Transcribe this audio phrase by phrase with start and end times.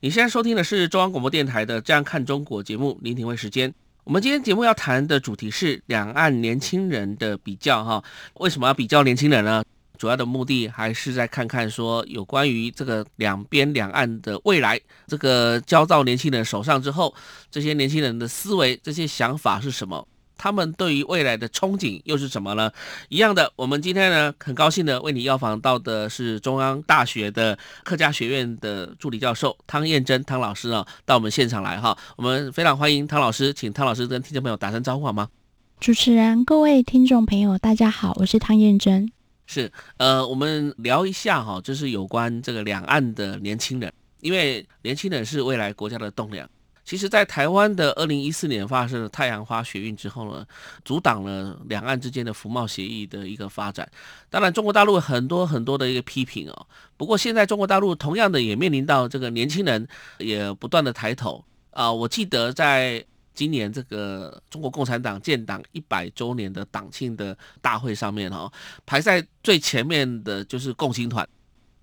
[0.00, 3.74] 你现在收听的是中央广播电台的《这样看中国》节目，林廷辉时间。
[4.04, 8.00] 我们今天节目要谈的主题是两岸年轻人的比较哈。
[8.34, 9.64] 为什么要比较年轻人呢？
[9.98, 17.12] 主要的目的还是在看看说有关于这个两边两岸的未来，这个交到年轻人手上之后，
[17.50, 20.06] 这些年轻人的思维、这些想法是什么？
[20.38, 22.72] 他们对于未来的憧憬又是什么呢？
[23.10, 31.98] 一样的，我们今天呢，很高兴的为你邀访到的是中央大学的客家学院的助理教授汤燕珍汤老师啊，到我们现场来哈。
[32.16, 35.28] 我们非常欢迎汤老师，请汤老师跟听众朋友打声招呼好吗？
[35.80, 39.10] 主持人，各位听众朋友，大家好，我是汤燕珍。
[39.46, 46.48] 是，呃，我们聊一下哈，就是有关这个两岸的年轻人，因为年轻人是未来国家的栋梁。
[46.88, 50.46] 其实，在台湾的二零一四年发生了太阳花学运之后呢，
[50.86, 53.86] 阻挡了两岸之间的服贸协议的一个发展。
[54.30, 56.66] 当然，中国大陆很多很多的一个批评哦。
[56.96, 61.92] 不过，现在中国大陆同样的也面临到这个年轻人也不断的抬头啊。
[61.92, 68.50] 我记得在今年这个中国共产党建党一百周年的党庆的大会上面哈，
[68.86, 71.28] 排在最前面的就是共青团。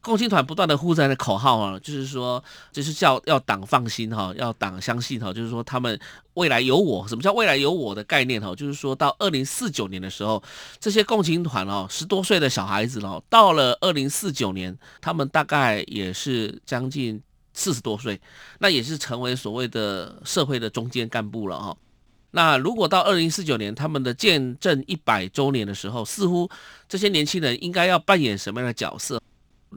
[0.05, 5.99] 共青团不断的呼着的口号啊，就是说，就是叫要党放心哈，要党相信哈，就是说他们
[6.35, 7.07] 未来有我。
[7.07, 8.53] 什么叫未来有我的概念哈？
[8.53, 10.43] 就是说到二零四九年的时候，
[10.79, 17.19] 这些共青团哦，十多岁的小孩子哦，到了二零四九年，他们大概也是将近
[17.55, 18.21] 四十多岁，
[18.59, 21.75] 那也是成为所谓的社会的中坚干部了哈。
[22.29, 26.47] 那如果到二零四九年他们的建政一百周年的时候，似乎
[26.87, 29.19] 这些年轻人应该要扮演什么样的角色？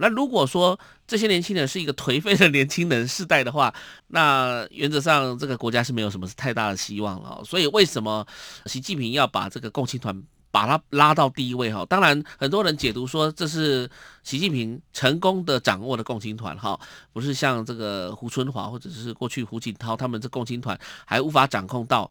[0.00, 3.74] 那如果说这些年轻人是一个颓废的年轻人世代的话，
[4.06, 7.42] 那原则上这个国家是没有什么太大的希望了。
[7.44, 8.26] 所以为什么
[8.66, 11.72] 习近平要把这个共青团把它拉到第一位？
[11.72, 13.88] 哈，当然很多人解读说这是
[14.22, 16.78] 习近平成功的掌握的共青团，哈，
[17.12, 22.10] 不是像这个胡春华或者是过去胡锦涛他们这共青团还无法掌控到。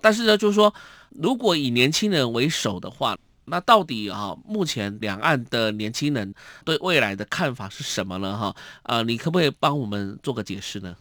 [0.00, 0.74] 但是呢，就是说
[1.10, 3.16] 如果以年轻人为首的话。
[3.50, 6.32] 那到底啊，目前两岸的年轻人
[6.64, 8.38] 对未来的看法是什么呢？
[8.38, 10.94] 哈，呃，你可不可以帮我们做个解释呢？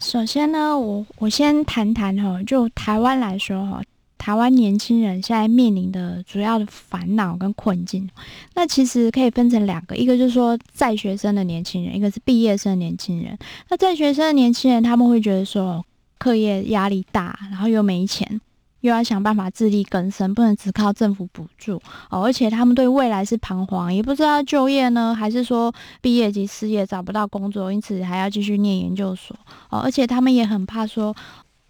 [0.00, 3.82] 首先呢，我我先谈谈哈，就台湾来说哈，
[4.16, 8.08] 台湾年轻人现在面临的主要的烦恼跟困境，
[8.54, 13.38] 那其实可以分成两个，一个就是说在学生的年轻人，一个是毕业生的年轻人。
[13.68, 15.84] 那在学生的年轻人，他们会觉得说
[16.18, 18.40] 课业压力大，然后又没钱。
[18.80, 21.80] 又要想办法自力更生，不能只靠政府补助
[22.10, 22.24] 哦。
[22.24, 29.36] 而且他们对未来是彷徨，也不知道就业呢，还是说毕业及失业找不到工作，因此还要继续念研究所
[29.68, 29.80] 哦。
[29.80, 31.14] 而且他们也很怕说，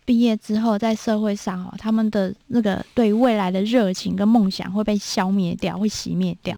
[0.05, 6.57] 毕业之后在社会上哦，他们的那个对未来的热情跟梦想会被消灭掉，会熄灭掉。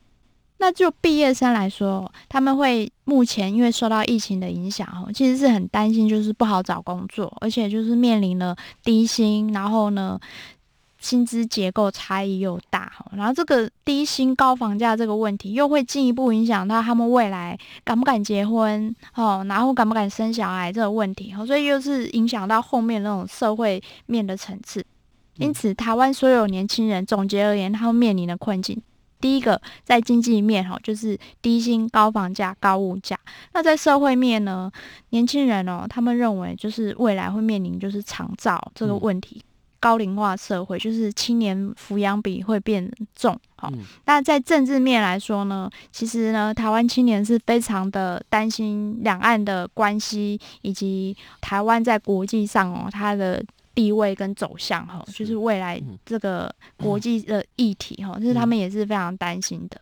[0.63, 10.21] 那就毕业生来说，他们会目前因为受到疫情的影响，哦，其实是很担心，就是不好找工作，而且就是面临了低薪，然后呢，
[11.01, 24.87] 薪资结构差异又大，然后这个低薪高房价这个问题，又会进一步影响到他们未来敢不敢结婚，哦，然后敢不敢生小孩这个问题，所以又是影响到后面那种社会面的层次。
[25.39, 28.81] 因此，台湾所有年轻人总结而言，他们面临的困境。
[29.23, 33.17] 第一个在经济面哈，就是低薪、高房价、高物价。
[33.55, 34.71] 那在社会面呢，
[35.11, 39.45] 年轻人哦，他们认为就是未来会面临就是长照这个问题，嗯、
[39.79, 43.39] 高龄化社会就是青年抚养比会变重。
[43.55, 53.43] 好、嗯，那在政治面来说呢，其实呢，台湾青年是非常的担心两岸的关系，以及台湾在国际上哦，它的。
[53.75, 59.81] 地位跟走向哈，就是未来这个国际的议题哈，就是他们也是非常担心的。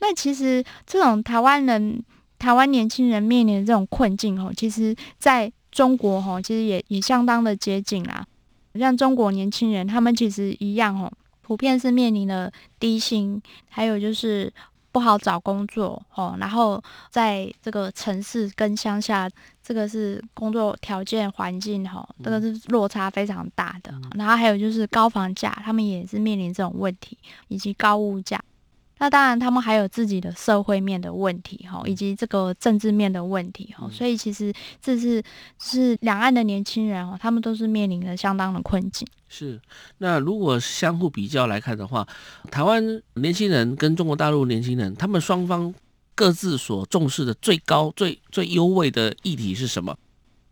[0.00, 2.02] 那其实这种台湾人、
[2.38, 8.26] 台湾年轻人面临的这种困境哈，其实在中国哈，其实也也相当的接近啦。
[8.74, 14.52] 像中国年轻人，他们其实一样哈，普遍是面临了低薪，还有就是。
[14.92, 16.80] 不好找工作哦，然后
[17.10, 19.28] 在这个城市跟乡下，
[19.62, 23.92] 这个是工作条件环境哈，这个是落差非常大的。
[24.14, 27.18] 然后还有就是高房价，他们也是面临这种问题，
[27.48, 28.38] 以及高物价。
[29.02, 33.90] 那当然他们还有自己的社会面的问题哈，以及这个政治面的问题哈。
[33.90, 35.20] 所以其实这是
[35.58, 39.04] 是两岸的年轻人哦，他们都是面临着相当的困境。
[39.28, 39.60] 是，
[39.98, 42.06] 那如果相互比较来看的话，
[42.48, 45.74] 台湾年轻人跟中国大陆年轻人，他们双方
[46.14, 49.96] 各自所重视的最高、最最优位的议题是什么？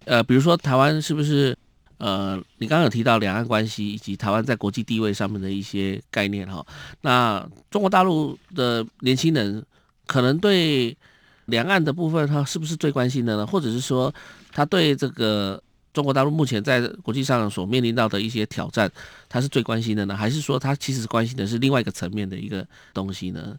[0.06, 1.56] 呃，比如说台湾是不是
[2.00, 6.67] 呃，你刚刚有提到两岸关系以及台湾在国际地位上面的一些概念哈？
[7.02, 9.64] 那中国大陆的年轻人
[10.06, 10.97] 可能对
[11.44, 13.47] 两岸的部分，他是不是最关心的呢？
[13.47, 14.12] 或者是说
[14.50, 15.62] 他对这个？
[15.93, 18.88] 中国大陆目前在国际上所面临到的一些挑战，
[19.29, 22.64] 他是最关心的呢，还是说他其实关心的是另外一个层面的一个
[22.94, 23.56] 东西呢？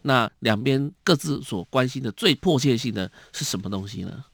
[0.00, 4.24] 那两边各自所关心的最迫切性的是什么东西呢？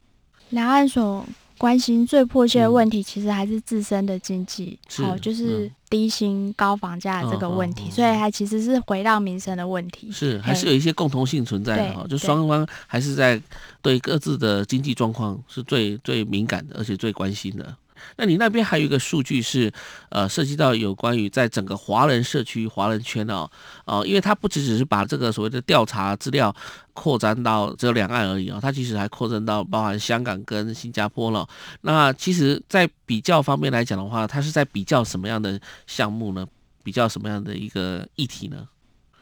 [0.51, 1.27] 两岸所
[1.61, 13.39] 关心最迫切的问题，其实还是自身的经济，好、嗯哦，就是低薪高房价这个问题，嗯、所以它其实是回到民生的问题，是还是有一些共同性存在的哈，就双方还是在
[13.79, 17.77] 对各自的经济状况是最最敏感的，而且最关心的。
[18.17, 19.71] 那你那边还有一个数据是，
[20.09, 23.49] 呃，涉及到有关于在整个华人社区、华人圈哦，
[23.85, 26.55] 哦，因为它不只只是把这个所谓的调查资料
[26.93, 31.47] 扩展到只有两岸而已啊，它其实还扩展到包含香港跟新加坡了。
[31.81, 36.45] 那其实，在比较方面来讲的话，它是在比较什么样的项目呢？
[36.83, 38.67] 比较什么样的一个议题呢？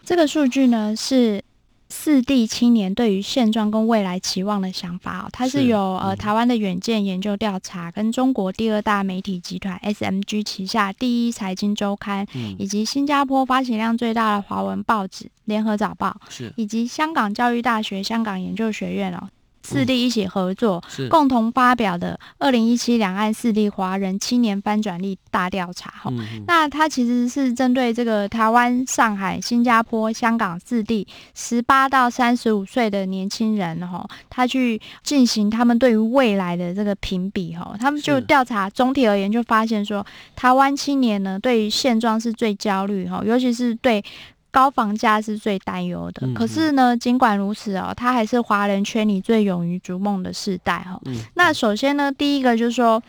[0.05, 1.43] 这个数据呢是。
[1.89, 19.27] 四地青年对于现状跟未来期望的想法哦，它是由是、嗯、呃台湾的远见研究调查，跟中国第二大媒体集团 SMG 旗下第一财经周刊，嗯、以及新加坡发行量最大的华文报纸联合早报，是以及香港教育大学香港研究学院哦。
[19.69, 40.05] 四地一起合作，嗯、共同发表的《二零一七两岸四地华人青年翻转力大调查》哈、嗯，那它其实是针对这个台湾、上海、新加坡、香港四地十八到三十五岁的年轻人哈，他去进行他们对于未来的这个评比哈，他们就调查总体而言就发现说，
[40.35, 44.03] 台湾青年呢对于现状是最焦虑哈，尤其是对。
[44.51, 50.99] 高房价是最担忧的，可是呢，尽管如此哦，他还是华人圈里最勇于逐梦的世代哈。
[51.35, 53.01] 那首先呢，第一个就是说，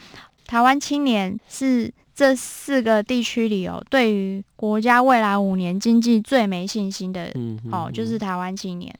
[0.46, 7.32] 台湾青年是这四个地区里哦，对于国家未来五年经济最没信心的
[7.72, 8.94] 哦，就是台湾青年。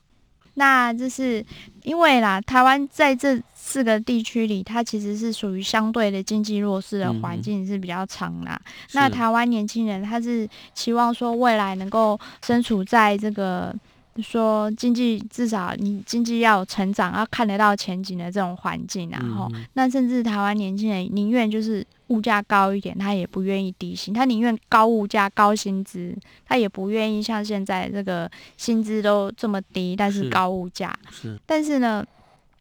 [0.55, 1.45] 那就是
[1.83, 8.61] 因为啦，台湾在这四个地区里，它其实是属于相对的经济弱势的环境是比较长啦。
[8.65, 13.75] 嗯、那台湾年轻人他是期望说未来能够身处在这个
[14.23, 21.87] 说经济至少你经济要成长，要看得到前景的这种环境，然后、嗯、那甚至台湾年轻人宁愿就是。
[22.11, 30.97] 物价高一点，他也不愿意低薪，他宁愿高物价高薪资，他也不愿意像现在这个薪资都这么低，但是高物价。
[31.11, 32.05] 是，但是呢，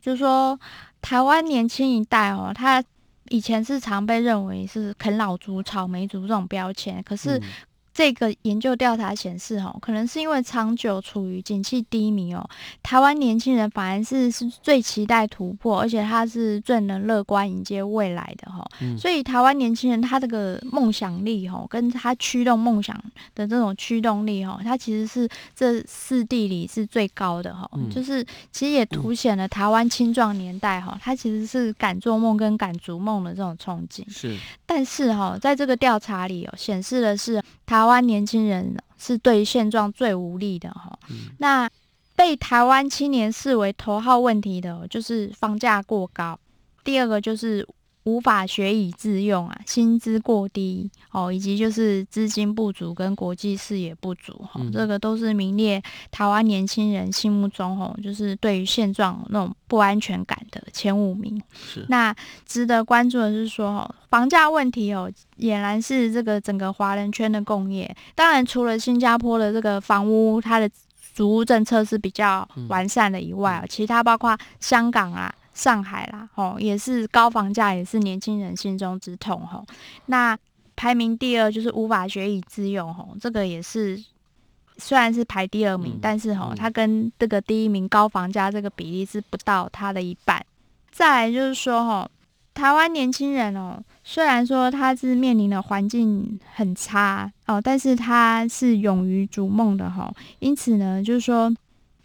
[0.02, 0.60] 就是说
[1.02, 2.84] 台湾年轻一代哦，他
[3.30, 7.42] 以前是常被认为是啃老族、草莓族这种标签，可是。
[7.90, 12.50] 嗯这个研究调查显示，哦，可能是因为长久处于景气低迷哦，
[12.82, 18.66] 台湾年轻人反而是是最期待突破，而且他是最能乐观迎接未来的哈。
[18.80, 22.96] 嗯、所以台湾年轻人他这个梦想力哈，跟他驱动梦想
[23.36, 27.70] 的这种驱动力哈，他其实是这四地里是最高的哈。
[27.74, 34.10] 嗯、就是其实也凸显了台湾青壮年代哈，他其实是敢做梦跟敢逐梦的这种憧憬。
[34.10, 37.89] 是，但是哈，在这个调查里哦，显示的是台。
[37.90, 41.68] 台湾年轻人是对现状最无力的哈，嗯、那
[42.16, 46.40] 被台湾青年视为头号问题的，就是房价过高，
[46.84, 47.68] 第二个就是。
[48.04, 61.40] 无法学以致用啊，薪资过低哦，以及就是资金不足跟国际视野不足哈，嗯、这个都是名列台湾年轻人心目中哦，就是对于现状那种不安全感的前五名。
[61.54, 61.86] 是。
[61.90, 62.16] 那
[62.46, 67.96] 值得关注的是说哦，房价问题哦，俨然是这个整个华人圈的共业。
[68.16, 70.70] 当然，除了新加坡的这个房屋它的
[71.14, 75.32] 租屋政策是比较完善的以外，嗯、其他包括香港啊。
[75.60, 79.66] 上海啦，吼，也是高房价，也是年轻人心中之痛，吼。
[80.06, 80.38] 那
[80.78, 84.02] 排名第二就是无法学以致用，吼，这个也是
[84.78, 90.42] 虽然是排第二名，嗯、但是吼，它跟这个第一名高房价这个比例是不到它的一半。
[90.92, 92.10] 再来就是说，吼，
[92.54, 100.16] 台湾年轻人哦，虽然说他是面临的环境很差哦，但是他是勇于逐梦的，吼。
[100.40, 101.54] 因此呢，就是说。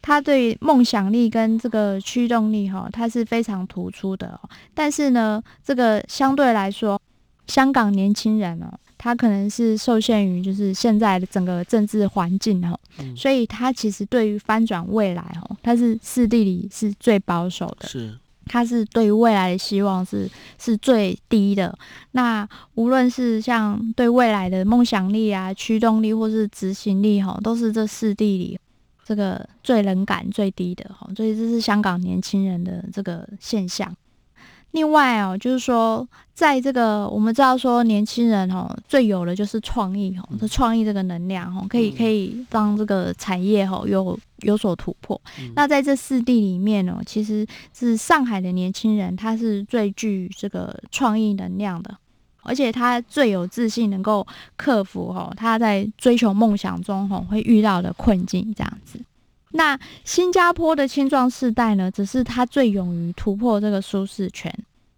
[0.07, 4.39] 他对梦想力跟这个驱动力，哈，他是非常突出的。
[4.75, 7.01] 但是呢，这个相对来说，
[7.47, 21.75] 香港年轻人哦，他可能是受限于就是现在的整个政治环境哦，嗯、所以他其实对于翻转未来哦，他是四地里是最保守的，是，他是对于未来的希望是是最低的。
[22.11, 28.59] 那无论是像对未来的梦想力啊、驱动力或是执行力哈，都是这四地里
[29.05, 33.95] 这个最冷感最低的哈，所以这是香港年轻人的这个现象。
[34.71, 45.21] 另外哦，就是说，在这个我们知道说，年轻人哦最有的就是创意哦，这创意这个能量哦，可以可以让这个产业哦有有所突破。
[45.39, 51.97] 嗯、那在这四地里面哦，其实是上海的年轻人，他是最具这个创意能量的，
[52.45, 59.01] 而且他最有自信，能够克服哦他在追求梦想中哦会遇到的困境这样子。
[59.53, 64.53] 那新加坡的青壮世代呢，只是他最勇于突破这个舒适圈。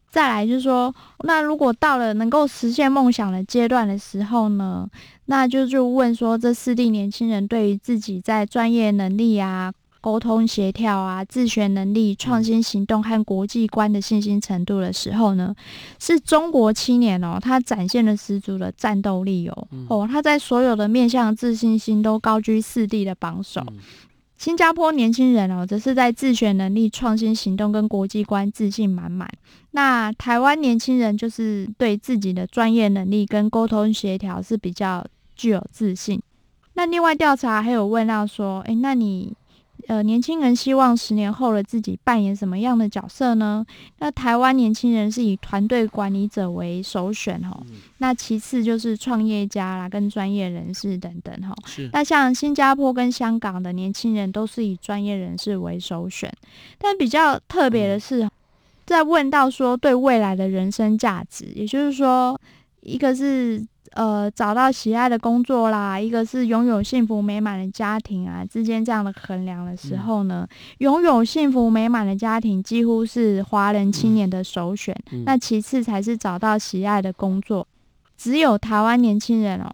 [0.09, 4.88] 再来就是说，那如果到了能够实现梦想的阶段的时候呢，
[5.26, 9.71] 那就就问说，这四地年轻人对于自己在专业能力啊、
[10.07, 15.53] 沟通协调啊、自学能力、创新行动和国际观的信心程度的时候呢，
[15.99, 23.61] 是中国青年哦，他展现了十足的战斗力哦，哦，他在所有的面向自信心都高居四地的榜首。
[24.39, 29.29] 新加坡年轻人哦，则是在自学能力、创新行动跟国际观自信满满。
[29.73, 36.23] 那台湾年轻人就是对自己的专业能力跟沟通协调是比较具有自信。
[36.75, 39.35] 那另外调查还有问到说，诶，那你？
[39.88, 43.64] 呃，年轻人希望十年后的自己扮演什么样的角色呢？
[43.99, 47.56] 那台湾年轻人是以团队管理者为首选哦。
[47.68, 51.54] 嗯、那其次就是创业家啦，跟专业人士等等哈。
[51.66, 51.88] 是。
[51.92, 56.33] 那像新加坡跟香港的年轻人都是以专业人士为首选，
[56.78, 58.30] 但比较特别的是，嗯、
[58.87, 62.40] 在问到说对未来的人生价值，也就是说，
[62.80, 63.64] 一个是。
[63.97, 70.47] 呃，找到喜爱的工作啦，一个是拥有幸福美满的家庭啊，之间这样的衡量的时候呢，
[70.79, 77.67] 拥、嗯、有幸福美满的家庭几乎是华人青年的首选，嗯、那其次才是找到喜爱的工作，
[78.19, 79.73] 只有台湾年轻人哦，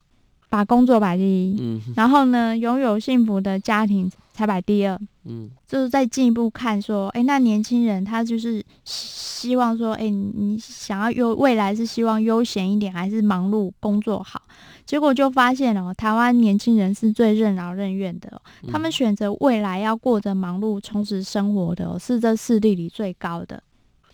[0.53, 14.43] 把工作摆第一，嗯、然后呢，拥有幸福的家庭才摆第二，嗯，就是再进一步看说，哎，那年轻人他就是希望说，哎，你想要有未来是希望悠闲一点，还是忙碌工作好？
[14.85, 18.39] 结果就发现哦，台湾年轻人是最任劳任怨的，
[18.71, 23.63] 他们选择未来要过着忙碌充实生活的，是这四地里最高的。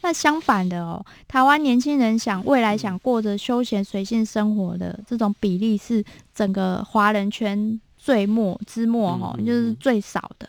[0.00, 10.48] 那相反的哦，台湾年轻人想未来想过着休闲随性生活的这种比例是整个华人圈最末之末哦，就是最少的。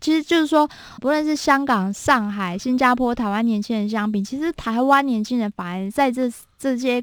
[0.00, 0.68] 其实就是说，
[1.00, 7.02] 不论是香港、上海、新加坡、台湾年轻人相比，其实台湾年轻人反而在这这些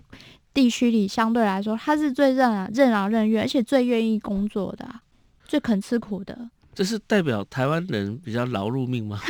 [0.53, 4.87] 地区里相对来说，他是最任劳任劳任怨，而且最愿意工作的，
[5.45, 6.49] 最肯吃苦的。
[6.75, 9.17] 这是代表台湾人比较劳碌命吗？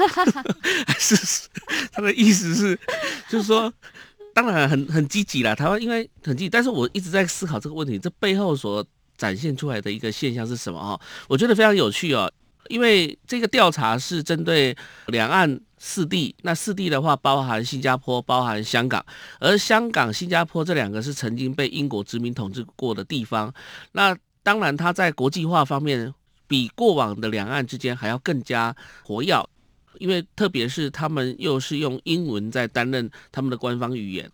[0.88, 1.48] 还是
[1.92, 2.78] 他的意思是，
[3.30, 3.72] 就是说，
[4.34, 5.54] 当然很很积极啦。
[5.54, 8.84] 台湾因为很积极，但是我一直在思考这个问题，这背后所
[9.16, 10.80] 展现出来的一个现象是什么？
[10.80, 12.32] 哈，我觉得非常有趣哦。
[12.68, 14.76] 因为这个调查是针对
[15.08, 19.06] 两岸四地，那四地的话包含新加坡、包含香港，
[19.40, 23.54] 而香港、新加坡这两个是曾经被英国殖民统治过的地方。
[23.92, 26.14] 那当然，它在国际化方面。
[26.48, 29.48] 比过往的两岸之间还要更加活跃，
[30.00, 34.30] 因为特别是他们又是用英文在担任他们的官方语言，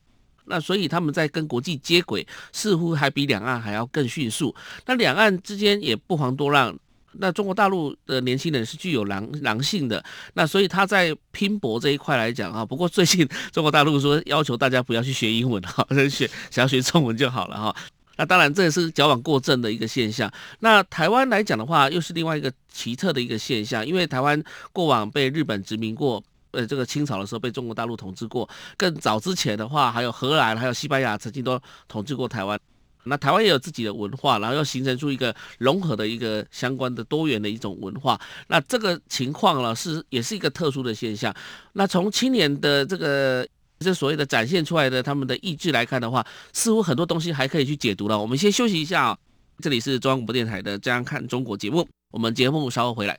[0.45, 4.53] 那所以他们在跟国际接轨，似乎还比两岸还要更迅速。
[4.85, 6.77] 那两岸之间也不遑多让，
[7.13, 10.03] 那中国大陆的年轻人是具有狼狼性的，
[10.33, 17.75] 那所以他在拼搏这一块来讲啊，不过最近中国大陆说要求大家不要去学英文哈， 学想要学中文就好了哈。
[18.21, 20.31] 那当然，这也是矫枉过正的一个现象。
[20.59, 24.39] 那台湾来讲的话，又是另外一个奇特的一个现象，因为台湾
[24.71, 28.47] 过往被日本殖民过，呃，这个清朝的时候被中国大陆统治过，
[28.77, 32.59] 更早之前的话，还有荷兰、还有西班牙曾经都统治过台湾。
[33.05, 38.21] 那台湾也有自己的文化，然后又形成出一个融合的一个相关的多元的一种文化。
[38.49, 41.33] 那这个情况呢，是也是一个特殊的现象。
[41.73, 43.47] 那从青年的这个。
[43.83, 48.19] 这所谓的展现出来的他们的意志来看的话，似乎很多东西还可以去解读了。
[48.19, 49.17] 我们先休息一下啊，
[49.59, 53.17] 这里是中央广播电台的《这样看中国》节目，我们节目稍后回来。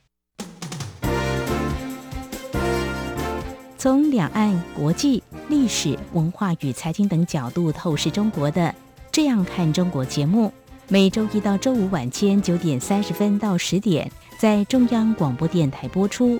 [3.77, 8.61] 从两岸、国际、历史、文化与财经等角度透视中国的
[9.11, 10.53] 《这样看中国》节目，
[10.87, 16.39] 每周一到周五晚间九点三十分到十点在中央广播电台播出。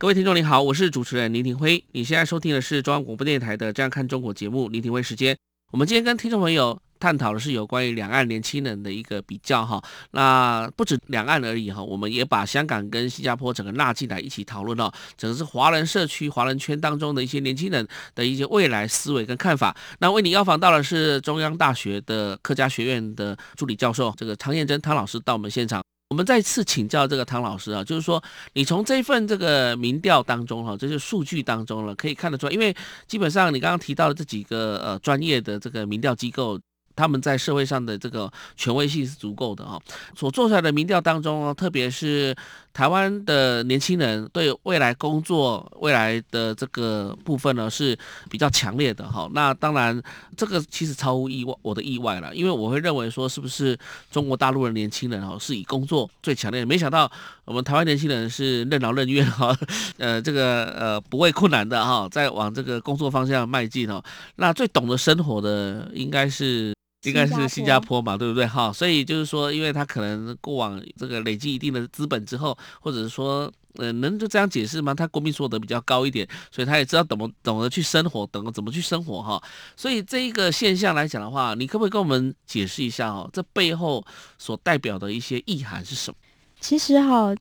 [0.00, 1.84] 各位听众您好，我是主持人林廷辉。
[1.92, 5.36] 你现在收听的是中央广播电台的《这样看中国》节目，林廷辉时间。
[5.72, 9.78] 我们今天跟听众朋友探讨的是有关于两岸年轻人的一个比较哈。
[10.12, 14.90] 那不止两岸而已哈，我们也把香港跟新加坡整个纳进来一起讨论哦。
[15.18, 19.76] 整个是华人社区、华人圈当中的一些年轻人的一些未来思维跟看法。
[19.98, 25.82] 那为你邀访到的是中央大学的客家学院的助理教授这个汤燕珍汤老师到我们现场。
[26.10, 28.20] 我们再次请教这个唐老师啊，就是说，
[28.52, 32.74] 你从这份这个民调当中哈，这些数据当中了，可以看得出来，因为
[33.06, 36.60] 基本上你刚刚提到的这几个呃专业的这个民调机构。
[37.00, 39.80] 他们在社会上的这个权威性是足够的哈，
[40.14, 42.36] 所做出来的民调当中，特别是
[42.74, 47.96] 台湾的年轻人对未来工作、未来的这个部分呢是
[48.28, 49.26] 比较强烈的哈。
[49.32, 49.98] 那当然，
[50.36, 53.78] 这个其实超乎意外我的意外了，因为我会认为说，是不是
[54.10, 57.10] 中国大陆的年轻人哈是以工作最强烈，没想到
[57.46, 59.56] 我们台湾年轻人是任劳任怨哈，
[59.96, 64.02] 呃，这个呃不畏困难的哈，在往这个工作方向迈进哦。
[64.36, 66.74] 那最懂得生活的应该是。
[67.04, 68.46] 应该是新加坡嘛，对不对？
[68.46, 74.92] 哈，所以就是说，因为他可能过往这个累积一定的资本之后，或者是说，呃，能就这样解释吗？
[74.92, 79.42] 他国民所得比较高一点，所以他也知道怎么懂得去生活，懂得怎么去生活哈。
[79.76, 83.30] 所以这一个现象来讲的话，你可不可以跟我们解释一下哦？
[83.32, 84.04] 这背后
[84.36, 86.16] 所代表的一些意涵是什么？
[86.60, 87.34] 其实哈，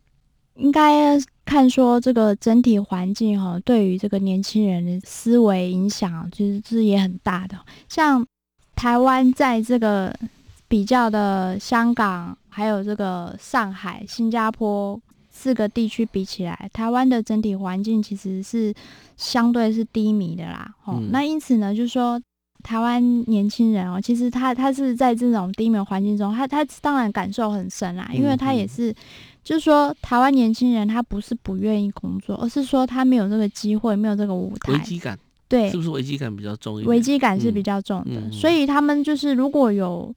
[0.56, 8.26] 应该看说这个整体环境哈，对于这个年轻人的思维影响，其实是也很大的，像。
[8.80, 10.16] 台湾在这个
[10.70, 14.98] 比较的香港，还有这个上海、新加坡
[15.30, 18.74] 四个地区比起来，台湾的整体环境其实是
[19.18, 20.74] 相对是低迷的啦。
[20.86, 22.18] 哦，嗯、那因此呢，就是说
[22.64, 28.96] 台湾年轻人哦，其实他他是在这种低迷环境中，他他当然感受很深啦，因为他也是，
[29.44, 34.72] 就是说台湾年轻人他不是不愿意工作，而是说他没有这个机会，没有这个舞台。
[34.72, 35.20] 危机感。
[35.50, 36.88] 对，是不是危机感比较重一点？
[36.88, 40.14] 危机感是比较重的，嗯、所以他们就是如果有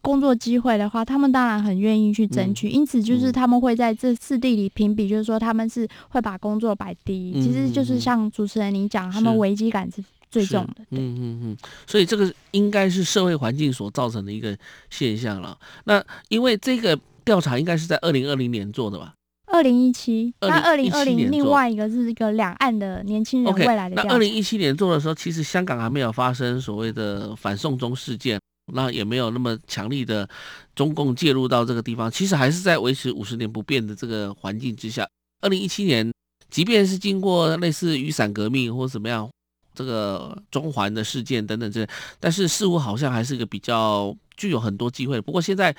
[0.00, 2.70] 工作机会的话，他们当然很愿意去争取。
[2.70, 7.38] 嗯、因此，就是他们会在这四地里评比，就是说他们是会把工作摆第一。
[7.38, 10.76] 嗯、其实就是像主持人你讲，他们危机感是最重的。
[10.88, 14.56] 对嗯嗯嗯，所以这个应该是社会环境所造成的一个
[14.88, 15.58] 现象了。
[15.84, 19.12] 那因为这个调查应该是在二零二零年做的吧？
[19.52, 23.96] 二零一七，那二零二零另外一个是一个两岸的年轻人未来的。
[23.96, 28.40] Okay, 那二零一七年做的时候，其实香港还没有发生所谓的反送中事件，
[28.72, 30.28] 那也没有那么强力的
[30.74, 35.06] 中共介入到这个地方，其实还是在维持五十年不变的这个环境之下。
[35.42, 36.12] 二零一七年，
[36.48, 39.28] 即便是经过类似雨伞革命或怎么样，
[39.74, 41.86] 这个中环的事件等等这，
[42.20, 45.20] 但是似乎好像还是一个比较具有很多机会。
[45.20, 45.74] 不过现在。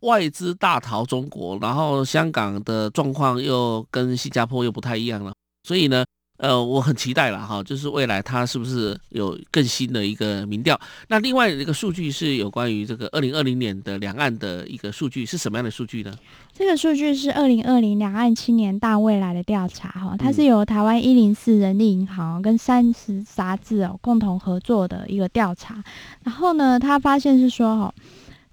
[0.00, 5.32] 外资大逃中国，然后香港的状况又跟新加坡又不太一样了，
[5.64, 6.04] 所以呢，
[6.36, 10.78] 呃，我很期待了哈，就是未来它是不是有更新的一个民调？
[11.08, 16.14] 那另外一个数据是有关于这个二零二零年的两岸的一个数据，是什么样的数据呢？
[16.52, 25.82] 这个数据是二零二零两岸青年大未来的调查哈，它是由台湾一零四人力银行跟三十杂志哦共同合作的一个调查，
[26.22, 27.94] 然后呢，他发现是说哈。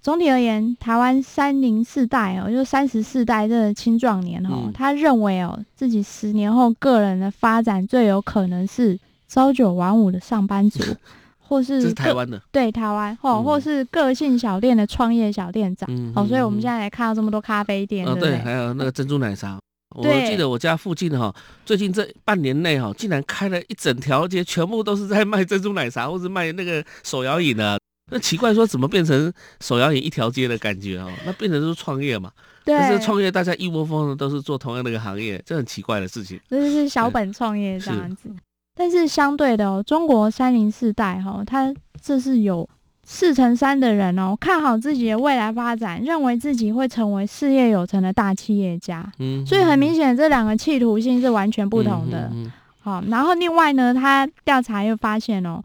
[0.04, 10.84] 总体而言，台湾三零四代哦，就是三十四代这个青壮年哦，嗯、他认为哦，自己十年后个人的发展最有可能是朝九晚五的上班族，
[11.40, 12.38] 或是这是台湾的。
[12.52, 19.58] 对台湾哦，嗯、或是个性小店的创业小店长、嗯、哦，所以我们现在来看到这么多咖啡店，哦，对，还有那个珍珠奶茶，
[19.96, 27.78] 我记得我家附近哈，最近这半年内哈，竟然开了一整条街，全部都是在卖珍珠奶茶或是卖那个手摇饮的。
[28.10, 31.10] 那奇怪，说怎么变成手摇饮一条街的感觉哦？
[31.24, 32.30] 那变成是创业嘛？
[32.64, 36.38] 对，但是创业大家一窝蜂的都是做同样的一个行业，这很奇怪的事情。
[36.48, 38.28] 这是小本创业这样子。
[38.76, 42.68] 但是相对的哦，中国三零四代哈，他这是有
[43.04, 49.10] 四成三的人哦，看好自己的未来发展，认为自己会成为事业有成的大企业家。
[49.18, 52.28] 嗯，所以很明显，这两个企图性是完全不同的。
[52.32, 55.62] 嗯，好，然后另外呢，他调查又发现哦，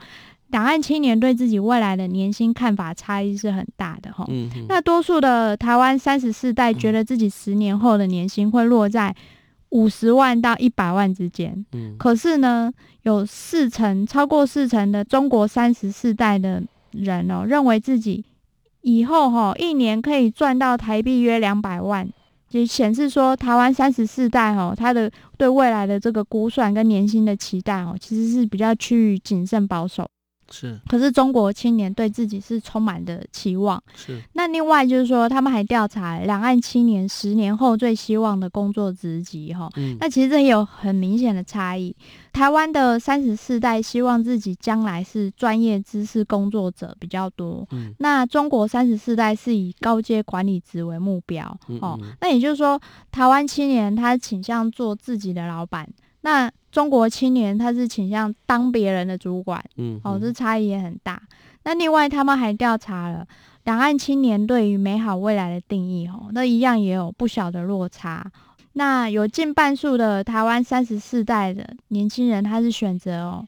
[0.49, 4.25] 两岸青年对自己未来的年薪看法差异是很大的哈。
[4.29, 9.15] 嗯，那多数的台湾三十四代觉得自己十年后的年薪会落在
[9.69, 12.71] 五十万到一百万之间，嗯，可是呢，
[13.03, 18.25] 有四成超过四成的中国三十四代的人哦，认为自己
[18.81, 22.09] 以后哈、哦、一年可以赚到台币约两百万，
[22.49, 30.09] 就显示说台湾三十四代哈、哦，他的对未来的这个估算跟年薪的期待哦，其实是比较趋于谨慎保守。
[30.51, 33.81] 是，可是中国青年对自己是充满的期望。
[33.95, 39.69] 是，那另外就是说，他们还调查两岸青年十年后最希望的工作职级哈。
[39.75, 41.95] 嗯，那其实这也有很明显的差异。
[42.31, 47.67] 台湾的三十四代希望自己将来是专业知识工作者比较多。
[47.71, 51.57] 嗯，那中国三十四代是以高阶管理职为目标。
[51.67, 52.79] 嗯，哦，那也就是说，
[53.11, 55.89] 台湾青年他倾向做自己的老板。
[56.21, 61.21] 那中国青年他是倾向当别人的主管，嗯，哦，这差异也很大。
[61.63, 63.27] 那另外他们还调查了
[63.65, 68.31] 两岸青年对于美好未来的定义，哦，那一样也有不小的落差。
[68.73, 73.45] 那有近半数的台湾三十四代的年轻人，他是选择哦，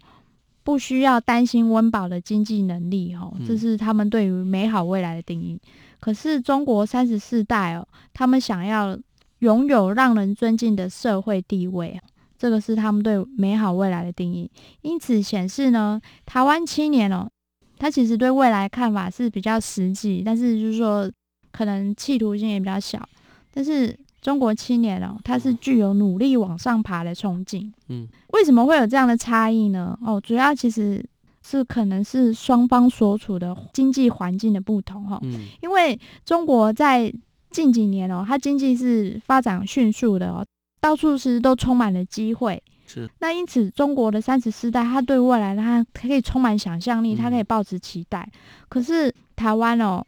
[0.63, 5.59] 不需要担心温饱的经济能力，哦，这是他们对于美好未来的定义。
[5.99, 8.97] 可是中国三十四代哦，他们想要
[9.39, 12.01] 拥有让人尊敬的社会地位。
[12.41, 14.49] 这个是他们对美好未来的定义，
[14.81, 17.29] 因此显示呢，台湾青年哦，
[17.77, 21.07] 他其实对未来看法是比较实际，但是就是说
[21.51, 23.07] 可能企图心也比较小。
[23.53, 27.71] 但是中国青年哦，他是具有努力往上爬的冲劲。
[27.89, 29.95] 嗯，为什么会有这样的差异呢？
[30.01, 31.05] 哦，主要其实
[31.45, 35.19] 是可能是双方所处的经济环境的不同哈。
[35.21, 37.13] 嗯，因为中国在
[37.51, 40.43] 近几年哦，它经济是发展迅速的哦。
[40.81, 43.09] 到处其实都充满了机会，是。
[43.19, 48.27] 那因此中国的三十四代，他对未来他可以充满想象力，他可以抱持期待。
[48.33, 50.03] 嗯、可是台湾哦，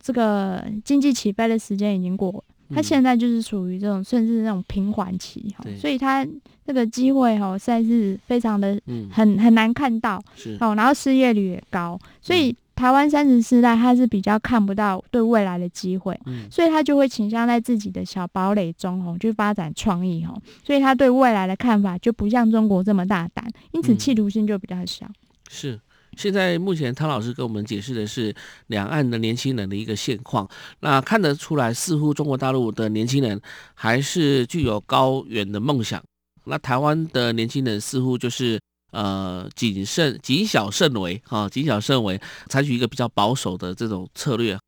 [0.00, 6.24] 这个经济起飞的时间已经过了，他现在就是属于这种甚至那种平缓期，哈、所以他
[6.66, 10.56] 这个机会哦实在是非常的很很难看到，是。
[10.60, 12.54] 哦，然后失业率也高，所以。
[12.78, 25.04] 嗯台湾三十四代，他是比较看不到对未来的机会，嗯，所以他就会倾向在自己的小堡垒中哦，去发展创意哦，所以他对未来的看法就不像中国这么大胆，因此企图心就比较小。
[25.06, 25.14] 嗯、
[25.50, 25.80] 是，
[26.16, 28.32] 现在目前汤老师跟我们解释的是
[28.68, 33.40] 两岸的年轻人的一个现况，那看得出来，似乎中国大陆的年轻人
[33.74, 36.00] 还是具有高远的梦想，
[36.44, 38.60] 那台湾的年轻人似乎就是。
[38.90, 44.58] 呃，谨慎、谨小慎微，哈、谨小慎微，采取一个比较保守的这种策略。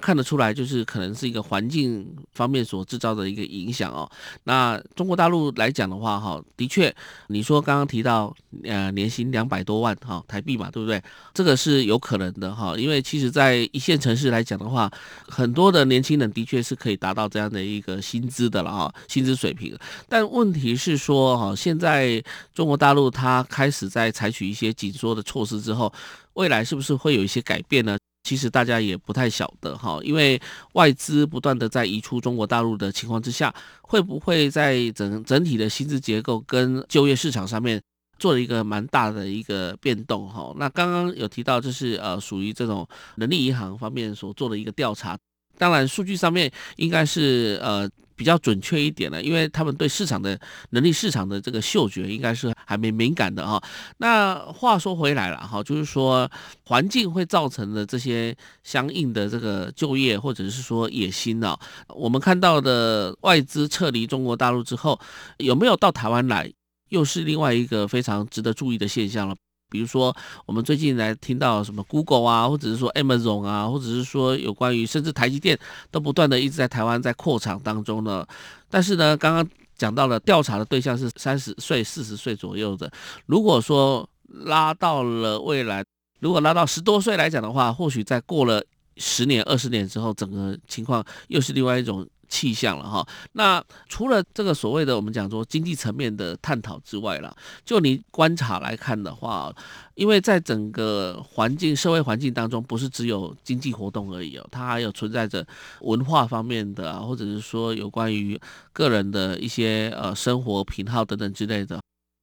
[0.00, 4.08] 看得出来，就是可能是一个环境方面所制造的一个影响哦。
[4.44, 6.94] 那中国大陆来讲的话，哈，的确，
[7.26, 8.34] 你说刚刚提到，
[8.64, 11.02] 呃，年薪两百多万哈台币嘛，对不对？
[11.34, 14.90] 这个是有可能的哈，因为其实在一线城市来讲的话，
[15.26, 19.76] 很多的年轻人的确是可以达到这样的一个薪资的了哈，薪资水平。
[20.08, 22.22] 但问题是说，哈，现在
[22.54, 25.92] 中国大陆它开始在采取一些紧缩的措施之后，
[26.34, 27.97] 未来是不是会有一些改变呢？
[28.28, 30.38] 其实大家也不太晓得哈，因为
[30.74, 37.80] 外资不断的在移出中国大陆的情况之下，会不会在整整体的薪资结构跟就业市场上面
[38.18, 40.52] 做了一个蛮大的一个变动哈？
[40.58, 42.86] 那刚刚有提到，就是呃属于这种
[43.16, 45.16] 人力银行方面所做的一个调查，
[45.56, 47.88] 当然数据上面应该是呃。
[48.18, 50.36] 比较准确一点了，因为他们对市场的
[50.70, 53.62] 能力、市场的这个嗅觉应该是还没敏感的哈。
[53.98, 56.28] 那话说回来了哈，就是说
[56.64, 64.98] 环境会造成的这些相应的这个就业或者是说野心呢，我们看到的外资撤离中国大陆之后，
[65.36, 66.52] 有没有到台湾来，
[66.88, 69.36] 又是另外一个非常值得注意的现象了。
[69.70, 70.14] 比如说，
[70.46, 75.58] 我们最近来听到什么 Google 啊，或者是说 Amazon 啊，或者是说有关于甚至台积电
[75.90, 78.26] 都不断的一直在台湾在扩厂当中呢。
[78.70, 82.90] 但是呢，刚刚讲到了调查的对象是三十岁、四十岁左右的。
[83.26, 85.84] 如果说拉到了未来，
[86.20, 88.62] 如果拉到十多岁来讲的话，或许在过了
[88.96, 93.06] 十年、二十年之后，整个情况又是另外一种气象了哈。
[93.32, 99.54] 那除了这个所谓的我们讲说经济层面的探讨之外了，就你观察来看的话，
[99.94, 105.46] 因为在整个环境社会环境当中，不是只有经济活动而已哦，它还有存在着
[105.80, 108.38] 文化方面的，或者是说有关于
[108.72, 111.80] 个人的一些呃生活品号等等之类的。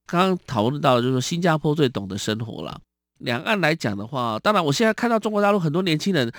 [0.08, 2.80] 刚刚讨论到就是新加坡最懂得生活了。
[3.20, 6.32] 两岸来讲的话，当然我现在看到中国大陆很多年轻人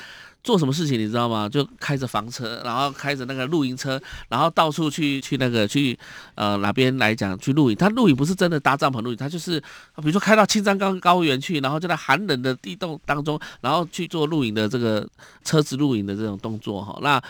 [0.44, 1.48] 做什么事情，你知道吗？
[1.48, 5.98] 就开着房车，然后开着那个露营车，然后到处去去那个去
[6.34, 7.76] 呃哪边来讲去露营。
[7.76, 15.08] 他露营不是真的搭帐篷露营，他就是比如说开到青藏高高原去，然后就在寒冷的地洞当中，然后去做露营的这个
[15.44, 16.98] 车子露营的这种动作哈。
[17.02, 17.20] 那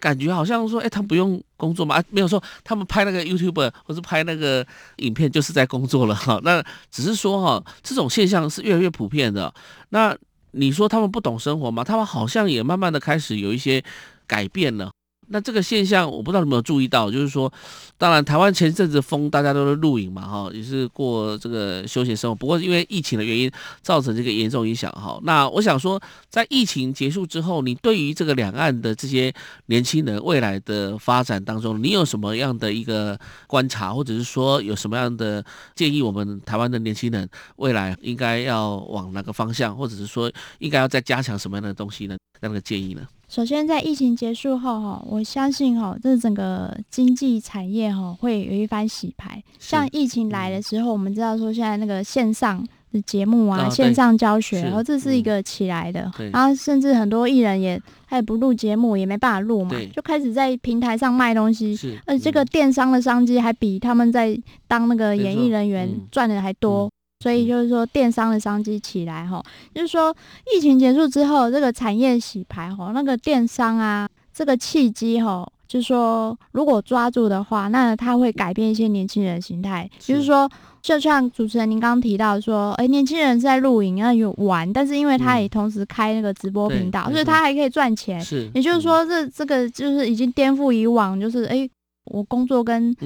[0.00, 1.96] 感觉好像说，哎，他不用工作吗？
[1.96, 6.40] 啊，没有说他们拍那个 YouTube 或是拍那个影片就是在工作了哈。
[6.44, 9.52] 那只是说哈，这种现象是越来越普遍的。
[9.90, 10.16] 那
[10.52, 11.82] 你说他们不懂生活吗？
[11.84, 13.82] 他们好像也慢慢的开始有一些
[14.26, 14.90] 改变了。
[15.28, 17.52] 那这个现象，我不知道有没有注意到，就是说，
[17.98, 22.34] 当然台湾前阵子封，大家都是露营嘛，哈，也是过这个休闲生活。
[22.34, 23.50] 不过因为疫情的原因，
[23.82, 25.18] 造成这个严重影响，哈。
[25.24, 29.32] 那我想说，在疫情结束之后，你对于这个两岸的这些
[29.66, 36.02] 年轻人未来的发展当中，你有什么样的一个观察，或者是说有什么样的建议？
[36.02, 42.16] 我们台湾的年轻人未来应该要往哪个方向，或者是说应该要再加强什么样的东西呢？
[42.40, 43.06] 这样的建议呢？
[43.28, 49.42] 首先，在疫情结束后，哈，我相信，哈，这整个经济产业，哈，会有一番洗牌。
[49.58, 56.08] 像疫情来的时候，我们知道说，现在那个线上的节目啊，线上教学，然后这是一个起来的。
[56.32, 61.76] 然后，甚至很多艺人也他也不录节目，也没办法录嘛，就开始在平台上卖东西。
[62.06, 66.88] 而且这个电商的商机还比他们在当那个演艺人员赚的还多。
[67.20, 69.42] 所以就是说，电商的商机起来哈，
[69.74, 70.14] 就是说
[70.54, 79.88] 疫情结束之后，这个产业洗牌哈，那个电商啊，这个契机哈，就是说如果抓住的话，那它会改变一些年轻人的心态。
[79.98, 80.48] 就是说，
[80.82, 88.20] 就像主持人您刚刚提到说，哎，年轻人在露营啊有玩，但是因为他也同时开那个直播频道，所以他还可以赚钱。
[88.20, 91.68] 是，也就是说，这这个就是已经颠覆以往，就是哎。
[92.06, 92.96] 我工作跟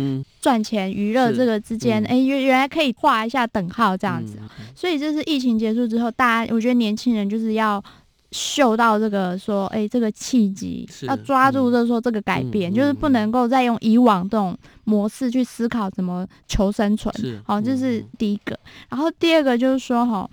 [0.40, 7.82] 赚钱娱乐这个之间，哎、嗯，原、欸、原来可以画一下等号这样子，嗯、所以这是疫情结束之后，大家我觉得年轻人就是要
[8.30, 17.12] 嗅到这个说，哎、欸，这个契机，要抓住就是说这个改变，嗯、就是不能够再用以往这种模式去思考怎么求生存，
[17.44, 18.58] 好，这是第一个。
[18.88, 20.28] 然后第二个就是说，哈，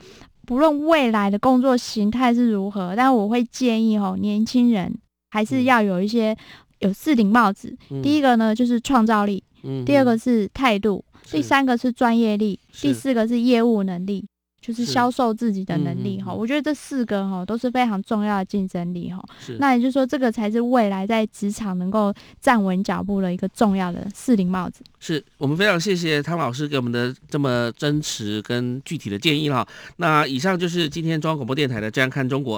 [0.45, 4.93] 不论未来的工作形态是如何，但我会建议哈，年轻人
[5.31, 6.37] 还是要有一些。
[6.79, 14.25] 有四顶帽子，第一个呢就是创造力，嗯、第二个是态度，第三个是专业力，第四个是业务能力，
[14.61, 16.33] 就是销售自己的能力哈。
[16.33, 19.23] 我觉得这四个哈都是非常重要的竞争力哈。
[19.59, 24.83] 那也就是说，这个才是未来在职场能够站稳脚步的一个重要的四顶帽子。
[24.99, 29.67] 是我们非常谢谢汤老师给我们的这么真实跟具体的建议哈。
[29.97, 32.57] 那以上就是今天中央广播电台的《这样看中国》。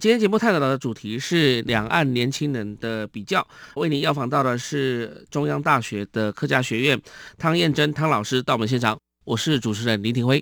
[0.00, 7.02] 今天节目探讨的主题是两岸年轻人的比较，为您邀访到的是中央大学的客家学院
[7.36, 10.40] 汤燕珍汤老师到我们现场，我是主持人林廷辉。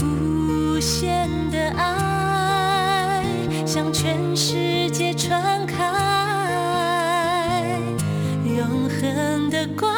[0.00, 3.24] 无限的爱
[3.66, 5.82] 向全世界传开，
[8.44, 9.97] 永恒的光